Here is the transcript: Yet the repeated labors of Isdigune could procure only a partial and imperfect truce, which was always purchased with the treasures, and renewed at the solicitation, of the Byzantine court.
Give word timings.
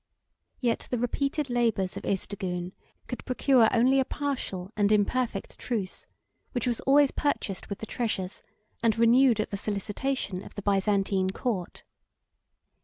Yet 0.59 0.87
the 0.89 0.97
repeated 0.97 1.47
labors 1.47 1.95
of 1.95 2.05
Isdigune 2.07 2.71
could 3.05 3.23
procure 3.23 3.69
only 3.71 3.99
a 3.99 4.03
partial 4.05 4.71
and 4.75 4.91
imperfect 4.91 5.59
truce, 5.59 6.07
which 6.53 6.65
was 6.65 6.79
always 6.79 7.11
purchased 7.11 7.69
with 7.69 7.77
the 7.77 7.85
treasures, 7.85 8.41
and 8.81 8.97
renewed 8.97 9.39
at 9.39 9.51
the 9.51 9.57
solicitation, 9.57 10.43
of 10.43 10.55
the 10.55 10.63
Byzantine 10.63 11.29
court. 11.29 11.83